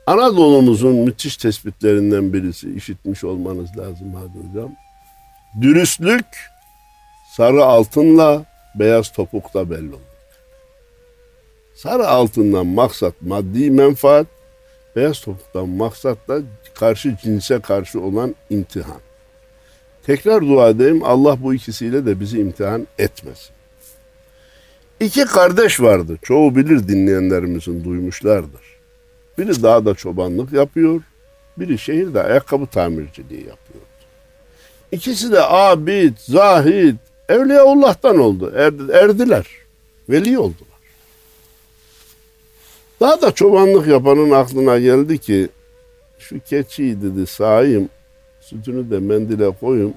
[0.07, 4.73] Anadolu'muzun müthiş tespitlerinden birisi işitmiş olmanız lazım hadi hocam.
[5.61, 6.27] Dürüstlük
[7.37, 8.45] sarı altınla
[8.75, 10.01] beyaz topukta belli olur.
[11.75, 14.27] Sarı altından maksat maddi menfaat,
[14.97, 16.39] beyaz topuktan maksat da
[16.75, 19.01] karşı cinse karşı olan imtihan.
[20.07, 23.51] Tekrar dua edeyim Allah bu ikisiyle de bizi imtihan etmesin.
[25.01, 26.19] İki kardeş vardı.
[26.23, 28.79] Çoğu bilir dinleyenlerimizin duymuşlardır.
[29.39, 31.03] Biri dağda çobanlık yapıyor,
[31.59, 33.85] biri şehirde ayakkabı tamirciliği yapıyor.
[34.93, 36.97] İkisi de abid, zahid,
[37.29, 38.53] Evliyaullah'tan oldu.
[38.57, 39.47] Er- erdiler.
[40.09, 40.69] Veli oldular.
[43.01, 45.49] Daha da çobanlık yapanın aklına geldi ki
[46.19, 47.89] şu keçiyi dedi sahayım,
[48.49, 49.95] sütünü de mendile koyayım.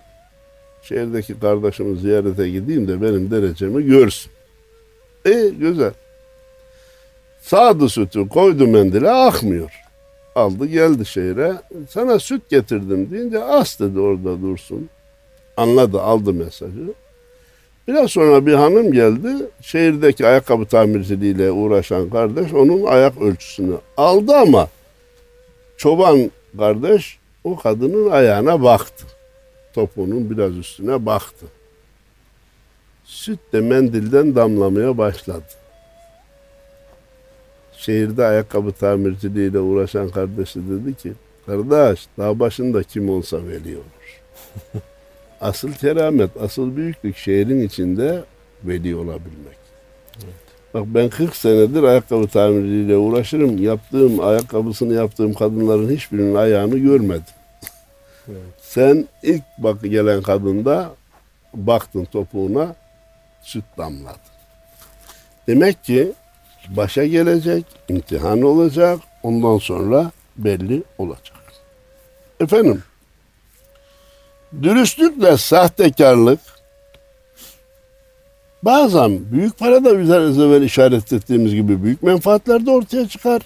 [0.82, 4.32] Şehirdeki kardeşimi ziyarete gideyim de benim derecemi görsün.
[5.26, 5.94] E güzel.
[7.42, 9.72] Sağdı sütü koydu mendile akmıyor.
[10.36, 11.54] Aldı geldi şehre.
[11.90, 14.90] Sana süt getirdim deyince as dedi orada dursun.
[15.58, 16.94] Anladı aldı mesajı.
[17.88, 19.30] Biraz sonra bir hanım geldi.
[19.62, 24.68] Şehirdeki ayakkabı tamirciliğiyle uğraşan kardeş onun ayak ölçüsünü aldı ama
[25.78, 29.06] çoban kardeş o kadının ayağına baktı.
[29.74, 31.46] Topuğunun biraz üstüne baktı.
[33.04, 35.46] Süt de mendilden damlamaya başladı.
[37.78, 41.14] Şehirde ayakkabı tamirciliğiyle uğraşan kardeşi dedi ki
[41.46, 44.22] Kardeş dağ başında kim olsa veli olur.
[45.42, 48.24] asıl keramet, asıl büyüklük şehrin içinde
[48.64, 49.62] veli olabilmek.
[50.74, 53.64] Bak ben 40 senedir ayakkabı tamirciliğiyle uğraşırım.
[53.64, 57.34] Yaptığım ayakkabısını yaptığım kadınların hiçbirinin ayağını görmedim.
[58.62, 60.92] Sen ilk bak gelen kadında
[61.54, 62.76] baktın topuğuna
[63.42, 64.18] süt damladı.
[65.48, 66.12] Demek ki
[66.70, 71.38] başa gelecek, imtihan olacak, ondan sonra belli olacak.
[72.40, 72.84] Efendim,
[74.62, 76.40] dürüstlükle sahtekarlık
[78.64, 83.42] bazen büyük para da üzerinize evvel işaret ettiğimiz gibi büyük menfaatler de ortaya çıkar.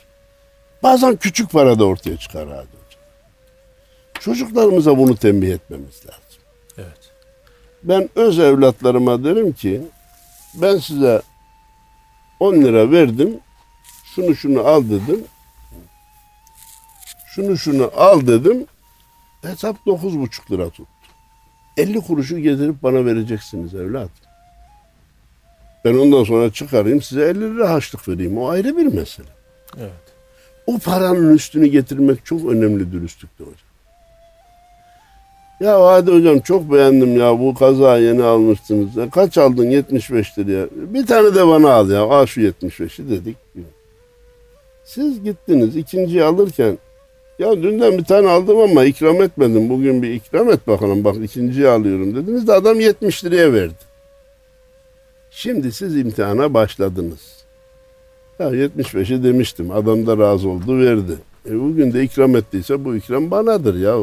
[0.83, 3.01] Bazen küçük para da ortaya çıkar hadi hocam.
[4.19, 6.41] Çocuklarımıza bunu tembih etmemiz lazım.
[6.77, 7.11] Evet.
[7.83, 9.81] Ben öz evlatlarıma derim ki
[10.53, 11.21] ben size
[12.39, 13.39] 10 lira verdim.
[14.15, 15.23] Şunu şunu al dedim.
[17.27, 18.65] Şunu şunu al dedim.
[19.41, 20.87] Hesap 9,5 lira tuttu.
[21.77, 24.09] 50 kuruşu getirip bana vereceksiniz evlat.
[25.85, 28.37] Ben ondan sonra çıkarayım size 50 lira harçlık vereyim.
[28.37, 29.27] O ayrı bir mesele.
[29.77, 29.91] Evet.
[30.67, 33.59] O paranın üstünü getirmek çok önemli dürüstlükte hocam.
[35.59, 38.95] Ya hadi hocam çok beğendim ya bu kaza yeni almıştınız.
[38.95, 40.67] Ya kaç aldın 75 liraya.
[40.71, 42.01] Bir tane de bana al ya.
[42.01, 43.37] Al şu 75'i dedik.
[44.85, 46.77] Siz gittiniz ikinciyi alırken
[47.39, 49.69] ya dünden bir tane aldım ama ikram etmedim.
[49.69, 53.94] Bugün bir ikram et bakalım bak ikinciyi alıyorum dediniz de adam 70 liraya verdi.
[55.35, 57.45] Şimdi siz imtihana başladınız.
[58.39, 59.71] Ya 75'i demiştim.
[59.71, 61.11] Adam da razı oldu verdi.
[61.49, 63.97] E bugün de ikram ettiyse bu ikram banadır ya.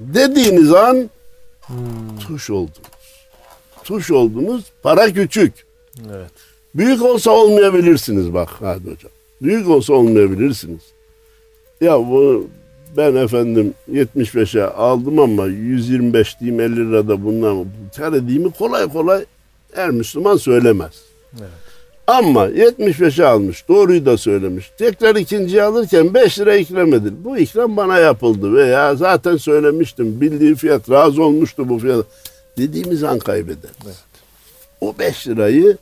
[0.00, 1.10] Dediğiniz an
[2.20, 3.26] tuş oldunuz.
[3.84, 4.64] Tuş oldunuz.
[4.82, 5.52] Para küçük.
[6.14, 6.30] Evet.
[6.74, 9.12] Büyük olsa olmayabilirsiniz bak hadi hocam.
[9.42, 10.82] Büyük olsa olmayabilirsiniz.
[11.80, 12.48] Ya bu
[12.96, 17.66] ben efendim 75'e aldım ama 125 diyeyim 50 lirada bundan
[17.96, 19.24] kar edeyimi kolay kolay
[19.74, 20.92] her Müslüman söylemez.
[21.38, 21.50] Evet.
[22.06, 23.68] Ama 75'e almış.
[23.68, 24.70] Doğruyu da söylemiş.
[24.78, 27.24] Tekrar ikinciyi alırken 5 lira ikram edildi.
[27.24, 30.20] Bu ikram bana yapıldı veya zaten söylemiştim.
[30.20, 32.06] Bildiği fiyat razı olmuştu bu fiyat.
[32.58, 33.70] Dediğimiz an kaybeder.
[33.84, 33.96] Evet.
[34.80, 35.76] O 5 lirayı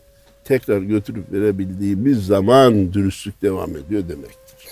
[0.44, 4.68] tekrar götürüp verebildiğimiz zaman dürüstlük devam ediyor demektir.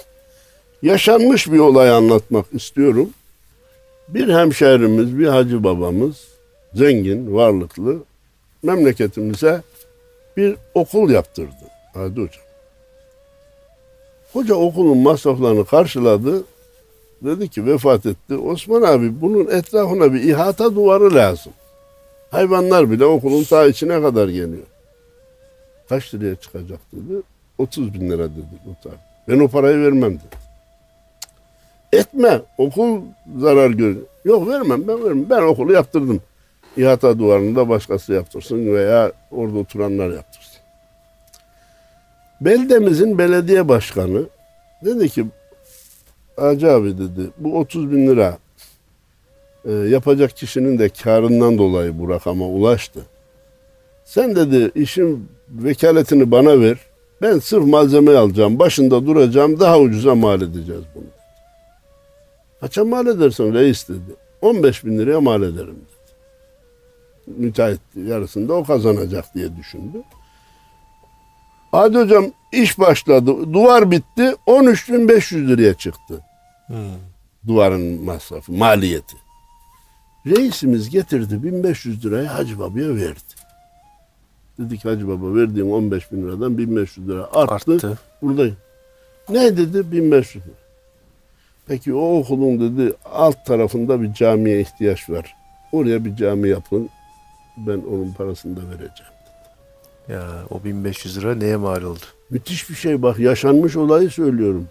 [0.82, 3.10] Yaşanmış bir olay anlatmak istiyorum.
[4.08, 6.16] Bir hemşehrimiz, bir hacı babamız,
[6.74, 7.96] zengin, varlıklı,
[8.66, 9.62] memleketimize
[10.36, 11.66] bir okul yaptırdı.
[11.94, 12.44] Hadi hocam.
[14.32, 16.44] Hoca okulun masraflarını karşıladı.
[17.22, 18.36] Dedi ki vefat etti.
[18.36, 21.52] Osman abi bunun etrafına bir ihata duvarı lazım.
[22.30, 24.66] Hayvanlar bile okulun ta içine kadar geliyor.
[25.88, 27.22] Kaç liraya çıkacak dedi.
[27.58, 28.92] 30 bin lira dedi muhtar.
[29.28, 30.36] Ben o parayı vermem dedi.
[31.92, 32.40] Etme.
[32.58, 33.00] Okul
[33.38, 33.98] zarar görür.
[34.24, 35.30] Yok vermem ben vermem.
[35.30, 36.20] Ben okulu yaptırdım.
[36.76, 40.60] İhata duvarını da başkası yaptırsın veya orada oturanlar yaptırsın.
[42.40, 44.24] Beldemizin belediye başkanı
[44.84, 45.26] dedi ki
[46.36, 48.38] Hacı abi dedi bu 30 bin lira
[49.64, 53.00] e, yapacak kişinin de karından dolayı bu rakama ulaştı.
[54.04, 56.78] Sen dedi işin vekaletini bana ver.
[57.22, 58.58] Ben sırf malzeme alacağım.
[58.58, 59.60] Başında duracağım.
[59.60, 61.04] Daha ucuza mal edeceğiz bunu.
[62.60, 64.16] Kaça mal edersin reis dedi.
[64.42, 65.95] 15 bin liraya mal ederim dedi.
[67.26, 70.02] Müteahhit yarısında o kazanacak diye düşündü.
[71.72, 73.52] Hadi hocam iş başladı.
[73.52, 74.34] Duvar bitti.
[74.46, 76.20] 13.500 liraya çıktı.
[76.66, 76.76] Hmm.
[77.46, 79.16] Duvarın masrafı, maliyeti.
[80.26, 83.34] Reisimiz getirdi 1500 lirayı Hacı Baba'ya verdi.
[84.58, 87.72] Dedik Hacı Baba verdiğim 15 bin liradan 1500 lira arttı.
[87.72, 87.98] Arttı.
[88.22, 88.56] Buradayım.
[89.28, 89.92] Ne dedi?
[89.92, 90.54] 1500 lira.
[91.66, 95.36] Peki o okulun dedi alt tarafında bir camiye ihtiyaç var.
[95.72, 96.90] Oraya bir cami yapın.
[97.56, 99.12] Ben onun parasını da vereceğim.
[100.08, 102.04] Ya o 1500 lira neye mal oldu?
[102.30, 104.68] Müthiş bir şey bak yaşanmış olayı söylüyorum.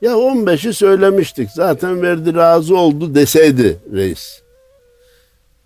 [0.00, 4.42] Ya 15'i söylemiştik zaten verdi razı oldu deseydi reis.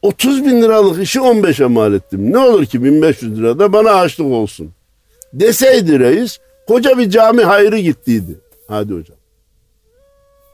[0.03, 2.33] 30 bin liralık işi 15'e mal ettim.
[2.33, 4.73] Ne olur ki 1500 lira da bana harçlık olsun.
[5.33, 8.39] Deseydi reis Koca bir cami hayrı gittiydi.
[8.69, 9.17] Hadi hocam.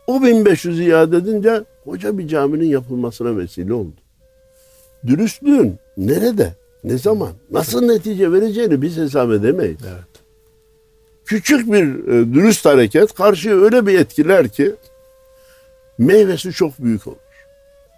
[0.07, 3.97] O 1500 iade edince koca bir caminin yapılmasına vesile oldu.
[5.07, 9.79] Dürüstlüğün nerede, ne zaman, nasıl netice vereceğini biz hesap edemeyiz.
[9.89, 10.05] Evet.
[11.25, 14.75] Küçük bir e, dürüst hareket karşıyı öyle bir etkiler ki
[15.99, 17.17] meyvesi çok büyük olur.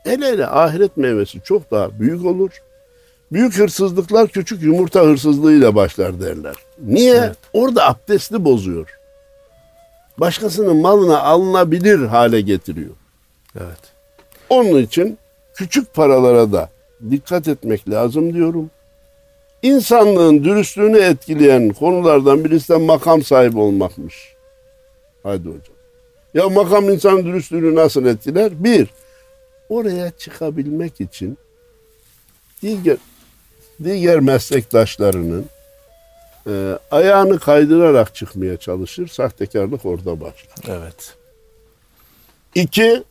[0.05, 2.51] Hele hele ahiret meyvesi çok daha büyük olur.
[3.33, 6.55] Büyük hırsızlıklar küçük yumurta hırsızlığıyla başlar derler.
[6.85, 7.15] Niye?
[7.15, 7.37] Evet.
[7.53, 8.99] Orada abdesti bozuyor.
[10.19, 12.95] Başkasının malına alınabilir hale getiriyor.
[13.57, 13.81] Evet.
[14.49, 15.19] Onun için
[15.55, 16.71] küçük paralara da
[17.11, 18.71] dikkat etmek lazım diyorum.
[19.63, 24.35] İnsanlığın dürüstlüğünü etkileyen konulardan birisi de makam sahibi olmakmış.
[25.23, 25.77] Hadi hocam.
[26.35, 28.65] Ya makam insanın dürüstlüğünü nasıl etkiler?
[28.65, 28.89] Bir,
[29.69, 31.39] oraya çıkabilmek için
[32.63, 32.97] diğer,
[33.85, 35.47] diğer meslektaşlarının
[36.47, 39.09] e, ayağını kaydırarak çıkmaya çalışır.
[39.09, 40.55] Sahtekarlık orada başlar.
[40.69, 41.15] Evet.
[42.55, 43.03] İki,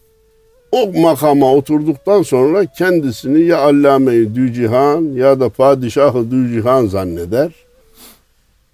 [0.72, 7.52] o makama oturduktan sonra kendisini ya allame-i dücihan ya da padişahı dücihan zanneder.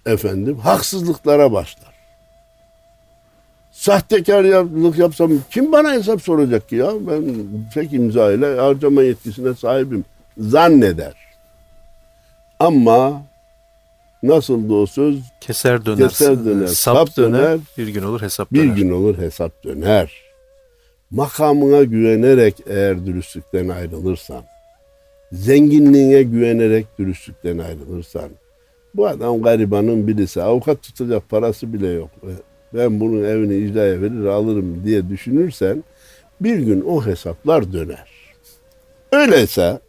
[0.06, 1.94] Efendim haksızlıklara başlar.
[3.72, 6.90] Sahtekarlık yapsam kim bana hesap soracak ki ya?
[7.00, 7.24] Ben
[7.74, 10.04] tek imza ile harcama yetkisine sahibim
[10.38, 11.14] zanneder.
[12.60, 13.22] Ama
[14.22, 16.08] nasıl da o söz Keser döner.
[16.08, 16.76] Keser döner, Sap,
[17.08, 18.76] sap döner, döner, Bir gün olur hesap bir döner.
[18.76, 20.12] gün olur hesap döner.
[21.10, 24.44] Makamına güvenerek eğer dürüstlükten ayrılırsan,
[25.32, 28.30] zenginliğine güvenerek dürüstlükten ayrılırsan,
[28.94, 32.10] bu adam garibanın birisi, avukat tutacak parası bile yok.
[32.74, 35.84] Ben bunun evini icraya verir alırım diye düşünürsen,
[36.40, 38.08] bir gün o hesaplar döner.
[39.12, 39.80] Öyleyse,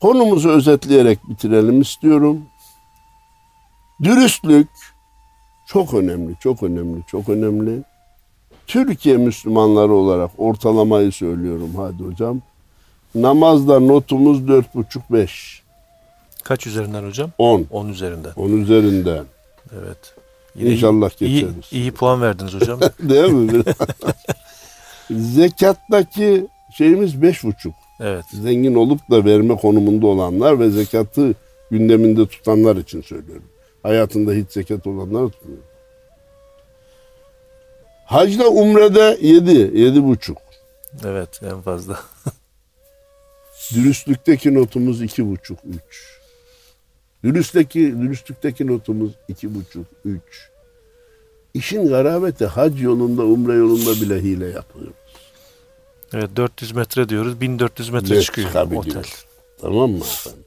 [0.00, 2.44] konumuzu özetleyerek bitirelim istiyorum.
[4.02, 4.68] Dürüstlük,
[5.66, 7.82] çok önemli, çok önemli, çok önemli.
[8.66, 12.40] Türkiye Müslümanları olarak ortalamayı söylüyorum hadi hocam.
[13.14, 15.28] Namazda notumuz 4,5-5.
[16.44, 17.30] Kaç üzerinden hocam?
[17.38, 17.66] 10.
[17.70, 18.32] 10 üzerinden.
[18.36, 19.24] 10 üzerinden.
[19.72, 20.14] Evet.
[20.56, 21.66] İnşallah iyi, geçeriz.
[21.72, 22.80] iyi puan verdiniz hocam.
[23.02, 23.62] Değil mi?
[25.10, 26.46] Zekattaki
[26.76, 27.72] şeyimiz 5,5.
[28.00, 28.24] evet.
[28.42, 31.34] Zengin olup da verme konumunda olanlar ve zekatı
[31.70, 33.44] gündeminde tutanlar için söylüyorum.
[33.82, 35.62] Hayatında hiç zekat olanlar tutmuyor.
[38.04, 40.36] Hacda umrede 7, 7,5.
[41.04, 42.00] Evet en fazla.
[43.74, 46.18] Dürüstlükteki notumuz iki buçuk, üç.
[47.24, 50.48] Dürüstteki, dürüstlükteki notumuz iki buçuk, üç.
[51.54, 54.94] İşin garabeti hac yolunda, umre yolunda bile hile yapıyoruz.
[56.14, 57.40] Evet 400 metre diyoruz.
[57.40, 59.04] 1400 metre Ne çıkıyor otel.
[59.60, 60.44] Tamam mı efendim?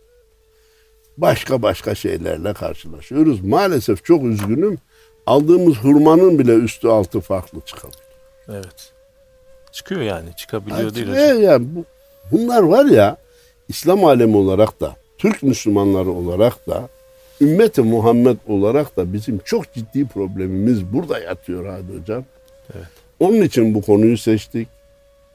[1.18, 3.42] Başka başka şeylerle karşılaşıyoruz.
[3.42, 4.78] Maalesef çok üzgünüm.
[5.26, 8.04] Aldığımız hurmanın bile üstü altı farklı çıkabiliyor.
[8.50, 8.92] Evet.
[9.72, 10.30] Çıkıyor yani.
[10.38, 11.42] Çıkabiliyor değil Ee, hocam.
[11.44, 11.86] yani bu,
[12.32, 13.18] bunlar var ya
[13.68, 16.90] İslam alemi olarak da Türk Müslümanları olarak da
[17.42, 22.24] ümmeti Muhammed olarak da bizim çok ciddi problemimiz burada yatıyor hadi hocam.
[22.76, 22.86] Evet.
[23.20, 24.68] Onun için bu konuyu seçtik.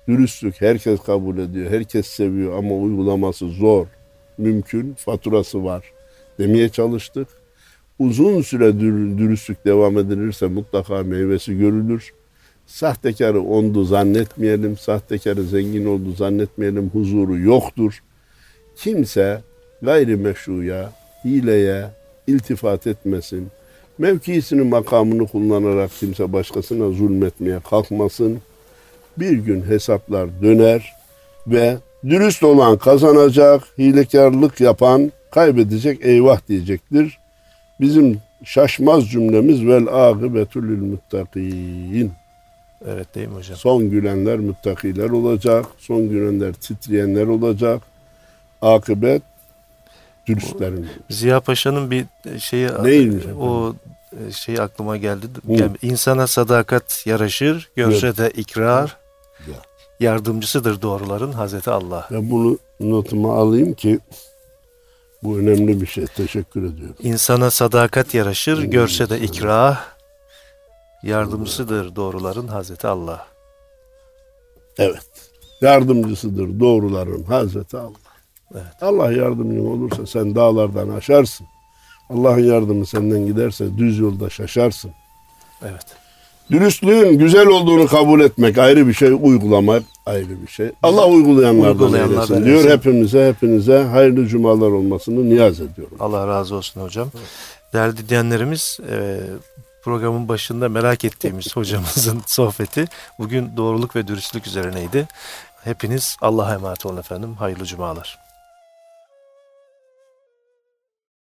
[0.08, 3.86] Dürüstlük herkes kabul ediyor, herkes seviyor ama uygulaması zor,
[4.38, 5.92] mümkün, faturası var
[6.38, 7.28] demeye çalıştık.
[8.00, 12.12] Uzun süre dür- dürüstlük devam edilirse mutlaka meyvesi görülür.
[12.66, 18.02] Sahtekarı ondu zannetmeyelim, sahtekarı zengin oldu zannetmeyelim, huzuru yoktur.
[18.76, 19.40] Kimse
[19.82, 20.92] gayrimeşruya,
[21.24, 21.86] hileye
[22.26, 23.48] iltifat etmesin.
[23.98, 28.38] Mevkisini, makamını kullanarak kimse başkasına zulmetmeye kalkmasın.
[29.16, 30.92] Bir gün hesaplar döner
[31.46, 37.19] ve dürüst olan kazanacak, hilekarlık yapan kaybedecek, eyvah diyecektir.
[37.80, 42.12] Bizim şaşmaz cümlemiz vel akıbetü lil muttakin.
[42.88, 43.56] Evet değil mi hocam?
[43.56, 45.66] Son gülenler müttakiler olacak.
[45.78, 47.82] Son gülenler titreyenler olacak.
[48.62, 49.22] Akıbet
[50.26, 50.86] dürüstlerin.
[51.10, 52.04] Ziya Paşa'nın bir
[52.38, 53.74] şeyi Neymiş o
[54.32, 55.26] şey aklıma geldi.
[55.48, 58.96] Gel- İnsana sadakat yaraşır, görse de ikrar.
[59.48, 59.54] Ya.
[60.00, 62.08] Yardımcısıdır doğruların Hazreti Allah.
[62.10, 63.98] Ben bunu notuma alayım ki
[65.22, 66.06] bu önemli bir şey.
[66.06, 66.96] Teşekkür ediyorum.
[67.02, 69.84] İnsana sadakat yaraşır, görse de ikrah.
[71.02, 73.26] Yardımcısıdır doğruların Hazreti Allah.
[74.78, 75.30] Evet.
[75.60, 78.10] Yardımcısıdır doğruların Hazreti Allah.
[78.54, 78.82] Evet.
[78.82, 81.46] Allah yardımcın olursa sen dağlardan aşarsın.
[82.10, 84.90] Allah'ın yardımı senden giderse düz yolda şaşarsın.
[85.62, 85.86] Evet.
[86.50, 90.70] Dürüstlüğün güzel olduğunu kabul etmek ayrı bir şey, uygulamak ayrı bir şey.
[90.82, 92.56] Allah uygulayanlardan, Uygulayanlardan eylesin diyor.
[92.58, 92.76] eylesin.
[92.76, 95.96] Hepimize hepinize hayırlı cumalar olmasını niyaz ediyorum.
[96.00, 97.08] Allah razı olsun hocam.
[97.72, 99.20] Değerli dinleyenlerimiz e,
[99.84, 102.84] programın başında merak ettiğimiz hocamızın sohbeti
[103.18, 105.08] bugün doğruluk ve dürüstlük üzerineydi.
[105.64, 107.34] Hepiniz Allah'a emanet olun efendim.
[107.34, 108.18] Hayırlı cumalar.